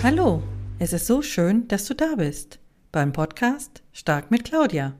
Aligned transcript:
Hallo, 0.00 0.44
es 0.78 0.92
ist 0.92 1.08
so 1.08 1.22
schön, 1.22 1.66
dass 1.66 1.86
du 1.86 1.94
da 1.94 2.14
bist 2.14 2.60
beim 2.92 3.12
Podcast 3.12 3.82
Stark 3.92 4.30
mit 4.30 4.44
Claudia. 4.44 4.94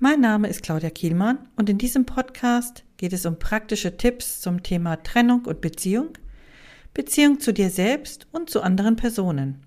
Mein 0.00 0.20
Name 0.20 0.48
ist 0.48 0.64
Claudia 0.64 0.90
Kielmann 0.90 1.48
und 1.54 1.70
in 1.70 1.78
diesem 1.78 2.04
Podcast 2.04 2.82
geht 2.96 3.12
es 3.12 3.24
um 3.24 3.38
praktische 3.38 3.96
Tipps 3.96 4.40
zum 4.40 4.64
Thema 4.64 4.96
Trennung 5.04 5.44
und 5.44 5.60
Beziehung, 5.60 6.08
Beziehung 6.92 7.38
zu 7.38 7.52
dir 7.52 7.70
selbst 7.70 8.26
und 8.32 8.50
zu 8.50 8.62
anderen 8.62 8.96
Personen. 8.96 9.64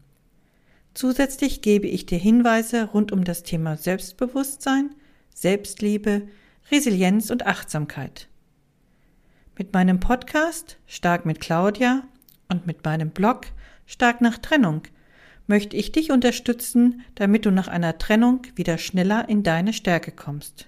Zusätzlich 0.93 1.61
gebe 1.61 1.87
ich 1.87 2.05
dir 2.05 2.19
Hinweise 2.19 2.83
rund 2.83 3.13
um 3.13 3.23
das 3.23 3.43
Thema 3.43 3.77
Selbstbewusstsein, 3.77 4.93
Selbstliebe, 5.33 6.27
Resilienz 6.69 7.29
und 7.29 7.45
Achtsamkeit. 7.45 8.27
Mit 9.57 9.73
meinem 9.73 10.01
Podcast 10.01 10.77
Stark 10.85 11.25
mit 11.25 11.39
Claudia 11.39 12.03
und 12.49 12.67
mit 12.67 12.83
meinem 12.83 13.11
Blog 13.11 13.45
Stark 13.89 14.19
nach 14.19 14.37
Trennung 14.37 14.81
möchte 15.47 15.77
ich 15.77 15.93
dich 15.93 16.11
unterstützen, 16.11 17.05
damit 17.15 17.45
du 17.45 17.51
nach 17.51 17.69
einer 17.69 17.97
Trennung 17.97 18.41
wieder 18.53 18.77
schneller 18.77 19.29
in 19.29 19.43
deine 19.43 19.71
Stärke 19.71 20.11
kommst. 20.11 20.67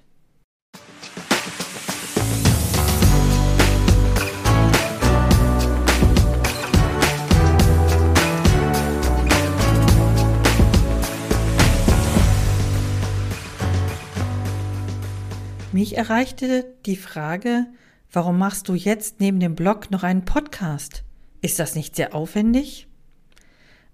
Mich 15.73 15.97
erreichte 15.97 16.73
die 16.85 16.95
Frage, 16.95 17.67
warum 18.11 18.37
machst 18.37 18.69
du 18.69 18.75
jetzt 18.75 19.19
neben 19.19 19.41
dem 19.41 19.55
Blog 19.55 19.91
noch 19.91 20.03
einen 20.03 20.23
Podcast? 20.23 21.03
Ist 21.41 21.59
das 21.59 21.75
nicht 21.75 21.97
sehr 21.97 22.15
aufwendig? 22.15 22.88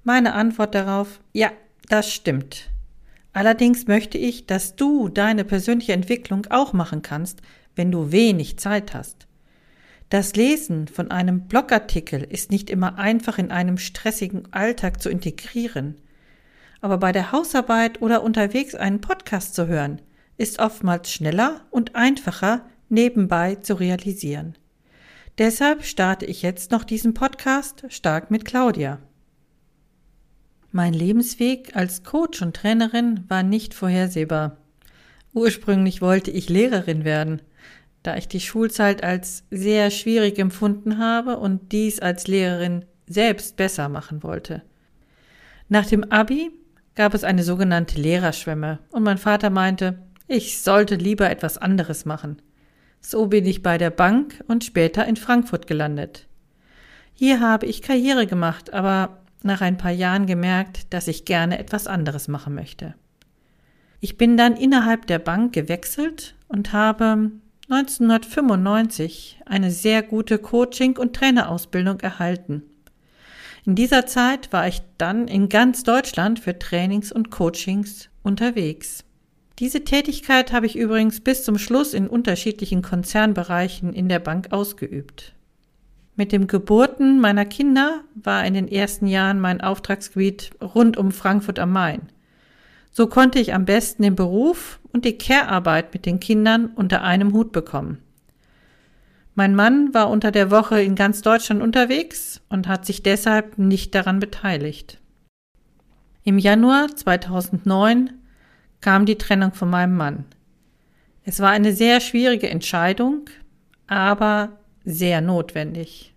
Meine 0.08 0.36
Antwort 0.36 0.76
darauf, 0.76 1.20
ja, 1.34 1.52
das 1.90 2.14
stimmt. 2.14 2.70
Allerdings 3.34 3.88
möchte 3.88 4.20
ich, 4.20 4.46
dass 4.46 4.76
du 4.76 5.10
deine 5.10 5.44
persönliche 5.44 5.94
Entwicklung 5.94 6.46
auch 6.52 6.74
machen 6.74 7.02
kannst, 7.02 7.42
wenn 7.76 7.92
du 7.92 8.12
wenig 8.12 8.60
Zeit 8.60 8.94
hast. 8.94 9.26
Das 10.12 10.36
Lesen 10.36 10.88
von 10.88 11.10
einem 11.10 11.48
Blogartikel 11.48 12.22
ist 12.22 12.52
nicht 12.52 12.70
immer 12.70 13.00
einfach 13.00 13.40
in 13.40 13.50
einem 13.50 13.80
stressigen 13.80 14.54
Alltag 14.54 15.02
zu 15.02 15.10
integrieren. 15.10 15.96
Aber 16.82 17.00
bei 17.00 17.12
der 17.12 17.32
Hausarbeit 17.32 18.00
oder 18.00 18.22
unterwegs 18.22 18.76
einen 18.76 19.02
Podcast 19.02 19.56
zu 19.56 19.66
hören, 19.66 20.04
ist 20.38 20.60
oftmals 20.60 21.12
schneller 21.12 21.62
und 21.72 21.96
einfacher 21.96 22.62
nebenbei 22.90 23.56
zu 23.56 23.74
realisieren. 23.74 24.56
Deshalb 25.40 25.84
starte 25.84 26.28
ich 26.28 26.44
jetzt 26.44 26.70
noch 26.70 26.84
diesen 26.84 27.16
Podcast 27.16 27.86
stark 27.90 28.30
mit 28.30 28.46
Claudia. 28.46 29.00
Mein 30.76 30.92
Lebensweg 30.92 31.74
als 31.74 32.04
Coach 32.04 32.42
und 32.42 32.54
Trainerin 32.54 33.24
war 33.30 33.44
nicht 33.44 33.74
vorhersehbar. 33.74 34.58
Ursprünglich 35.34 36.02
wollte 36.02 36.32
ich 36.32 36.50
Lehrerin 36.50 37.06
werden, 37.06 37.42
da 38.04 38.18
ich 38.18 38.28
die 38.28 38.42
Schulzeit 38.42 39.02
als 39.02 39.46
sehr 39.50 39.90
schwierig 39.90 40.38
empfunden 40.38 40.98
habe 40.98 41.38
und 41.38 41.72
dies 41.72 42.02
als 42.02 42.28
Lehrerin 42.28 42.84
selbst 43.08 43.56
besser 43.56 43.88
machen 43.88 44.22
wollte. 44.22 44.64
Nach 45.70 45.86
dem 45.86 46.12
Abi 46.12 46.52
gab 46.96 47.14
es 47.14 47.24
eine 47.24 47.44
sogenannte 47.44 47.98
Lehrerschwemme 47.98 48.80
und 48.92 49.04
mein 49.04 49.18
Vater 49.18 49.50
meinte, 49.50 50.00
ich 50.28 50.62
sollte 50.62 50.96
lieber 50.96 51.30
etwas 51.30 51.58
anderes 51.58 52.04
machen. 52.04 52.42
So 53.00 53.28
bin 53.28 53.46
ich 53.46 53.64
bei 53.64 53.78
der 53.78 53.92
Bank 53.92 54.44
und 54.50 54.66
später 54.66 55.06
in 55.06 55.16
Frankfurt 55.16 55.68
gelandet. 55.68 56.28
Hier 57.14 57.40
habe 57.40 57.66
ich 57.66 57.82
Karriere 57.82 58.28
gemacht, 58.28 58.74
aber 58.74 59.22
nach 59.46 59.62
ein 59.62 59.78
paar 59.78 59.92
Jahren 59.92 60.26
gemerkt, 60.26 60.94
dass 60.94 61.08
ich 61.08 61.26
gerne 61.26 61.60
etwas 61.60 61.88
anderes 61.88 62.28
machen 62.28 62.56
möchte. 62.56 62.96
Ich 64.00 64.18
bin 64.18 64.38
dann 64.38 64.58
innerhalb 64.58 65.08
der 65.08 65.20
Bank 65.20 65.54
gewechselt 65.54 66.36
und 66.48 66.74
habe 66.74 67.32
1995 67.70 69.40
eine 69.46 69.72
sehr 69.72 70.04
gute 70.04 70.38
Coaching- 70.38 70.98
und 70.98 71.16
Trainerausbildung 71.16 72.00
erhalten. 72.02 72.64
In 73.66 73.74
dieser 73.74 74.06
Zeit 74.06 74.54
war 74.54 74.68
ich 74.68 74.82
dann 75.00 75.28
in 75.28 75.50
ganz 75.50 75.84
Deutschland 75.84 76.40
für 76.40 76.60
Trainings 76.60 77.12
und 77.12 77.32
Coachings 77.32 78.10
unterwegs. 78.22 79.04
Diese 79.58 79.84
Tätigkeit 79.84 80.52
habe 80.52 80.66
ich 80.66 80.76
übrigens 80.76 81.22
bis 81.22 81.44
zum 81.44 81.58
Schluss 81.58 81.94
in 81.94 82.08
unterschiedlichen 82.08 82.82
Konzernbereichen 82.82 83.94
in 83.94 84.10
der 84.10 84.20
Bank 84.20 84.52
ausgeübt. 84.52 85.35
Mit 86.16 86.32
dem 86.32 86.48
Geburten 86.48 87.20
meiner 87.20 87.46
Kinder 87.46 88.02
war 88.16 88.46
in 88.46 88.54
den 88.54 88.70
ersten 88.70 89.08
Jahren 89.08 89.40
mein 89.40 89.60
Auftragsgebiet 89.60 90.52
rund 90.62 90.96
um 90.96 91.12
Frankfurt 91.12 91.60
am 91.60 91.74
Main. 91.74 92.04
So 92.92 93.08
konnte 93.08 93.40
ich 93.40 93.54
am 93.54 93.66
besten 93.66 94.04
den 94.04 94.16
Beruf 94.16 94.80
und 94.94 95.04
die 95.04 95.18
Care-Arbeit 95.18 95.94
mit 95.94 96.06
den 96.06 96.22
Kindern 96.22 96.68
unter 96.68 97.04
einem 97.04 97.34
Hut 97.34 97.52
bekommen. 97.52 97.98
Mein 99.34 99.54
Mann 99.54 99.94
war 99.94 100.10
unter 100.10 100.32
der 100.32 100.50
Woche 100.50 100.82
in 100.82 100.96
ganz 100.96 101.22
Deutschland 101.22 101.62
unterwegs 101.62 102.42
und 102.48 102.70
hat 102.70 102.86
sich 102.86 103.04
deshalb 103.04 103.58
nicht 103.58 103.94
daran 103.94 104.22
beteiligt. 104.22 105.02
Im 106.24 106.38
Januar 106.38 106.96
2009 106.96 108.14
kam 108.80 109.06
die 109.06 109.18
Trennung 109.18 109.54
von 109.54 109.70
meinem 109.70 109.98
Mann. 109.98 110.24
Es 111.26 111.42
war 111.42 111.50
eine 111.50 111.74
sehr 111.74 112.00
schwierige 112.00 112.50
Entscheidung, 112.50 113.30
aber 113.88 114.58
sehr 114.86 115.22
notwendig. 115.22 116.14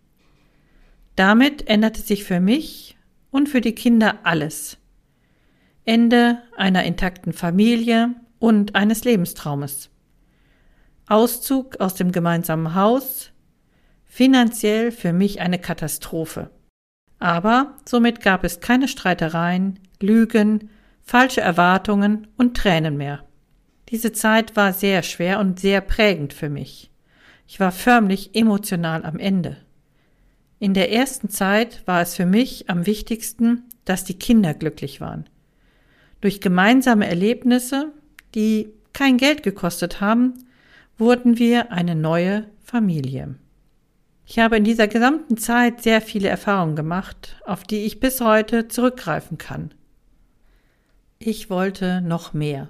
Damit 1.17 1.67
änderte 1.67 2.01
sich 2.01 2.25
für 2.25 2.39
mich 2.39 2.97
und 3.31 3.49
für 3.49 3.61
die 3.61 3.75
Kinder 3.75 4.21
alles. 4.23 4.79
Ende 5.85 6.43
einer 6.57 6.85
intakten 6.85 7.33
Familie 7.33 8.15
und 8.39 8.75
eines 8.75 9.05
Lebenstraumes. 9.05 9.91
Auszug 11.09 11.81
aus 11.81 11.95
dem 11.95 12.13
gemeinsamen 12.13 12.75
Haus, 12.75 13.33
finanziell 14.05 14.93
für 14.93 15.13
mich 15.13 15.41
eine 15.41 15.59
Katastrophe. 15.59 16.51
Aber 17.19 17.77
somit 17.85 18.21
gab 18.21 18.45
es 18.45 18.61
keine 18.61 18.87
Streitereien, 18.87 19.81
Lügen, 20.01 20.71
falsche 21.03 21.41
Erwartungen 21.41 22.29
und 22.37 22.57
Tränen 22.57 22.97
mehr. 22.97 23.25
Diese 23.89 24.13
Zeit 24.13 24.55
war 24.55 24.73
sehr 24.73 25.03
schwer 25.03 25.41
und 25.41 25.59
sehr 25.59 25.81
prägend 25.81 26.35
für 26.35 26.51
mich. 26.51 26.91
Ich 27.49 27.59
war 27.59 27.73
förmlich 27.73 28.35
emotional 28.35 29.07
am 29.07 29.19
Ende. 29.19 29.57
In 30.59 30.75
der 30.75 30.93
ersten 30.93 31.31
Zeit 31.31 31.83
war 31.87 32.03
es 32.03 32.15
für 32.15 32.27
mich 32.27 32.69
am 32.69 32.85
wichtigsten, 32.85 33.65
dass 33.87 34.05
die 34.05 34.19
Kinder 34.19 34.53
glücklich 34.53 35.01
waren. 35.01 35.25
Durch 36.21 36.43
gemeinsame 36.43 37.09
Erlebnisse, 37.09 37.91
die 38.35 38.69
kein 38.93 39.17
Geld 39.17 39.43
gekostet 39.43 40.03
haben, 40.03 40.35
wurden 40.99 41.39
wir 41.39 41.73
eine 41.73 41.95
neue 41.95 42.45
Familie. 42.63 43.37
Ich 44.27 44.39
habe 44.39 44.59
in 44.59 44.65
dieser 44.65 44.87
gesamten 44.87 45.39
Zeit 45.39 45.83
sehr 45.83 46.03
viele 46.03 46.29
Erfahrungen 46.29 46.77
gemacht, 46.77 47.41
auf 47.47 47.63
die 47.63 47.87
ich 47.87 47.99
bis 47.99 48.21
heute 48.21 48.69
zurückgreifen 48.69 49.39
kann. 49.39 49.73
Ich 51.19 51.49
wollte 51.49 52.03
noch 52.03 52.35
mehr. 52.35 52.69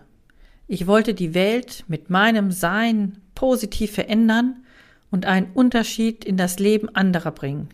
Ich 0.69 0.87
wollte 0.87 1.15
die 1.15 1.35
Welt 1.35 1.85
mit 1.89 2.11
meinem 2.11 2.53
Sein 2.53 3.19
positiv 3.35 3.93
verändern 3.93 4.63
und 5.11 5.27
einen 5.27 5.51
Unterschied 5.53 6.25
in 6.25 6.37
das 6.37 6.59
Leben 6.59 6.89
anderer 6.95 7.33
bringen. 7.33 7.69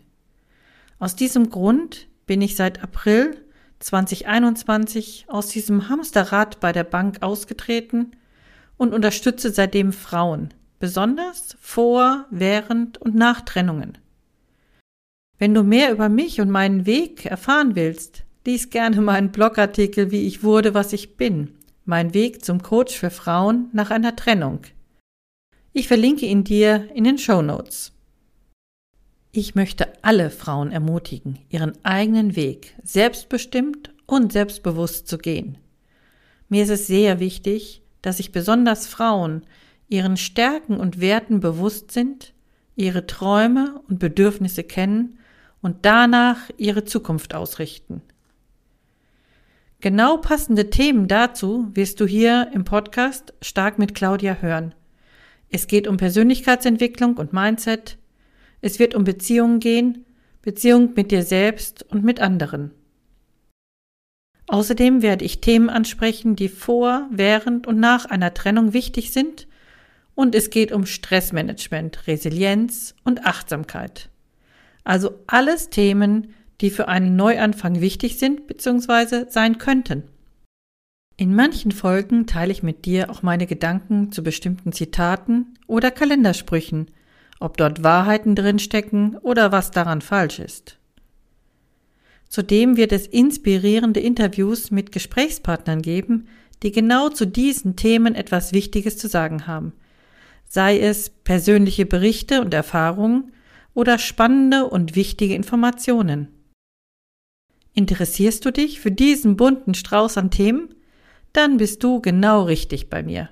Aus 0.99 1.15
diesem 1.15 1.49
Grund 1.49 2.07
bin 2.25 2.41
ich 2.41 2.55
seit 2.55 2.81
April 2.81 3.35
2021 3.79 5.25
aus 5.27 5.47
diesem 5.47 5.89
Hamsterrad 5.89 6.59
bei 6.59 6.71
der 6.71 6.83
Bank 6.83 7.21
ausgetreten 7.21 8.11
und 8.77 8.93
unterstütze 8.93 9.51
seitdem 9.51 9.93
Frauen, 9.93 10.53
besonders 10.79 11.57
vor, 11.59 12.25
während 12.29 12.97
und 12.97 13.15
nach 13.15 13.41
Trennungen. 13.41 13.97
Wenn 15.37 15.53
du 15.53 15.63
mehr 15.63 15.91
über 15.91 16.09
mich 16.09 16.39
und 16.39 16.49
meinen 16.49 16.85
Weg 16.85 17.25
erfahren 17.25 17.75
willst, 17.75 18.23
lies 18.45 18.69
gerne 18.69 19.01
meinen 19.01 19.31
Blogartikel 19.31 20.11
Wie 20.11 20.25
ich 20.25 20.43
wurde, 20.43 20.73
was 20.73 20.93
ich 20.93 21.17
bin, 21.17 21.49
mein 21.83 22.13
Weg 22.13 22.45
zum 22.45 22.61
Coach 22.61 22.97
für 22.97 23.09
Frauen 23.09 23.69
nach 23.73 23.91
einer 23.91 24.15
Trennung. 24.15 24.61
Ich 25.77 25.89
verlinke 25.89 26.25
ihn 26.25 26.45
dir 26.45 26.87
in 26.95 27.03
den 27.03 27.17
Show 27.17 27.41
Notes. 27.41 27.91
Ich 29.33 29.55
möchte 29.55 29.91
alle 30.03 30.29
Frauen 30.29 30.71
ermutigen, 30.71 31.37
ihren 31.49 31.73
eigenen 31.83 32.37
Weg 32.37 32.75
selbstbestimmt 32.81 33.93
und 34.05 34.31
selbstbewusst 34.31 35.09
zu 35.09 35.17
gehen. 35.17 35.57
Mir 36.47 36.63
ist 36.63 36.69
es 36.69 36.87
sehr 36.87 37.19
wichtig, 37.19 37.81
dass 38.01 38.17
sich 38.17 38.31
besonders 38.31 38.87
Frauen 38.87 39.45
ihren 39.89 40.15
Stärken 40.15 40.77
und 40.77 41.01
Werten 41.01 41.41
bewusst 41.41 41.91
sind, 41.91 42.33
ihre 42.77 43.05
Träume 43.05 43.81
und 43.89 43.99
Bedürfnisse 43.99 44.63
kennen 44.63 45.19
und 45.61 45.85
danach 45.85 46.37
ihre 46.55 46.85
Zukunft 46.85 47.35
ausrichten. 47.35 48.01
Genau 49.81 50.15
passende 50.19 50.69
Themen 50.69 51.09
dazu 51.09 51.67
wirst 51.73 51.99
du 51.99 52.05
hier 52.05 52.49
im 52.53 52.63
Podcast 52.63 53.33
Stark 53.41 53.77
mit 53.77 53.93
Claudia 53.93 54.35
hören. 54.35 54.73
Es 55.55 55.67
geht 55.67 55.87
um 55.87 55.95
Persönlichkeitsentwicklung 55.95 57.15
und 57.15 57.31
Mindset. 57.31 57.97
Es 58.59 58.77
wird 58.77 58.93
um 58.93 59.05
Beziehungen 59.05 59.61
gehen, 59.61 60.03
Beziehung 60.41 60.91
mit 60.97 61.11
dir 61.11 61.23
selbst 61.23 61.81
und 61.83 62.03
mit 62.03 62.19
anderen. 62.19 62.71
Außerdem 64.47 65.01
werde 65.01 65.23
ich 65.23 65.39
Themen 65.39 65.69
ansprechen, 65.69 66.35
die 66.35 66.49
vor, 66.49 67.07
während 67.09 67.67
und 67.67 67.79
nach 67.79 68.03
einer 68.03 68.33
Trennung 68.33 68.73
wichtig 68.73 69.13
sind 69.13 69.47
und 70.13 70.35
es 70.35 70.49
geht 70.49 70.73
um 70.73 70.85
Stressmanagement, 70.85 72.05
Resilienz 72.05 72.93
und 73.05 73.25
Achtsamkeit. 73.25 74.09
Also 74.83 75.21
alles 75.25 75.69
Themen, 75.69 76.33
die 76.59 76.69
für 76.69 76.89
einen 76.89 77.15
Neuanfang 77.15 77.79
wichtig 77.79 78.19
sind 78.19 78.45
bzw. 78.47 79.27
sein 79.29 79.57
könnten. 79.57 80.03
In 81.17 81.33
manchen 81.33 81.71
Folgen 81.71 82.27
teile 82.27 82.51
ich 82.51 82.61
mit 82.61 82.85
dir 82.85 83.09
auch 83.09 83.23
meine 83.23 83.47
Gedanken 83.47 84.11
zu 84.11 84.21
bestimmten 84.21 84.73
Zitaten 84.73 85.57
oder 85.65 85.89
Kalendersprüchen, 85.89 86.91
ob 87.39 87.55
dort 87.57 87.83
Wahrheiten 87.83 88.35
drinstecken 88.35 89.17
oder 89.17 89.51
was 89.51 89.71
daran 89.71 90.01
falsch 90.01 90.39
ist. 90.39 90.77
Zudem 92.27 92.75
wird 92.75 92.91
es 92.91 93.07
inspirierende 93.07 94.01
Interviews 94.01 94.71
mit 94.71 94.91
Gesprächspartnern 94.91 95.81
geben, 95.81 96.27
die 96.63 96.71
genau 96.71 97.09
zu 97.09 97.25
diesen 97.25 97.77
Themen 97.77 98.13
etwas 98.13 98.51
Wichtiges 98.51 98.97
zu 98.97 99.07
sagen 99.07 99.47
haben, 99.47 99.71
sei 100.49 100.79
es 100.79 101.09
persönliche 101.09 101.85
Berichte 101.85 102.41
und 102.41 102.53
Erfahrungen 102.53 103.31
oder 103.73 103.99
spannende 103.99 104.65
und 104.65 104.95
wichtige 104.95 105.35
Informationen. 105.35 106.27
Interessierst 107.73 108.43
du 108.45 108.51
dich 108.51 108.81
für 108.81 108.91
diesen 108.91 109.37
bunten 109.37 109.73
Strauß 109.73 110.17
an 110.17 110.31
Themen? 110.31 110.75
Dann 111.35 111.57
bist 111.57 111.83
du 111.83 111.99
genau 111.99 112.43
richtig 112.43 112.89
bei 112.89 113.03
mir. 113.03 113.27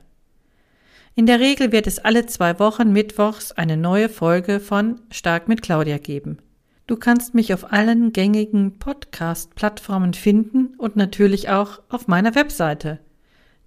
In 1.15 1.25
der 1.25 1.39
Regel 1.39 1.71
wird 1.71 1.87
es 1.87 1.99
alle 1.99 2.25
zwei 2.25 2.59
Wochen 2.59 2.91
mittwochs 2.91 3.53
eine 3.53 3.77
neue 3.77 4.09
Folge 4.09 4.59
von 4.59 4.99
Stark 5.09 5.47
mit 5.47 5.61
Claudia 5.61 5.99
geben. 5.99 6.39
Du 6.85 6.97
kannst 6.97 7.33
mich 7.33 7.53
auf 7.53 7.71
allen 7.71 8.11
gängigen 8.11 8.77
Podcast-Plattformen 8.77 10.13
finden 10.13 10.75
und 10.77 10.97
natürlich 10.97 11.47
auch 11.47 11.81
auf 11.87 12.09
meiner 12.09 12.35
Webseite. 12.35 12.99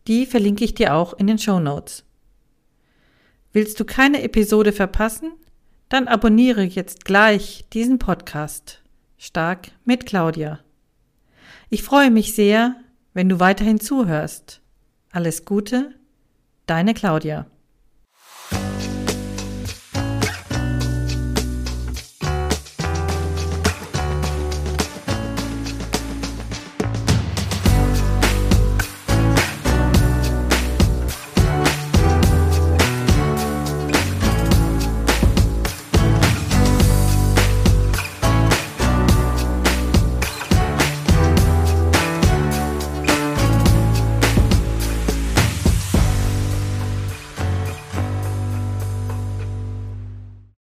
Die 0.07 0.27
verlinke 0.27 0.65
ich 0.65 0.75
dir 0.75 0.95
auch 0.95 1.15
in 1.15 1.29
den 1.29 1.39
Show 1.39 1.59
Notes. 1.59 2.05
Willst 3.55 3.81
du 3.81 3.87
keine 3.87 4.23
Episode 4.23 4.73
verpassen? 4.73 5.33
Dann 5.89 6.09
abonniere 6.09 6.63
jetzt 6.63 7.07
gleich 7.07 7.65
diesen 7.73 7.99
Podcast. 7.99 8.83
Stark 9.17 9.69
mit 9.87 10.05
Claudia. 10.05 10.61
Ich 11.71 11.83
freue 11.83 12.11
mich 12.11 12.35
sehr, 12.35 12.77
wenn 13.17 13.31
du 13.31 13.41
weiterhin 13.41 13.81
zuhörst. 13.81 14.61
Alles 15.11 15.47
Gute, 15.47 15.95
deine 16.67 16.93
Claudia. 16.93 17.47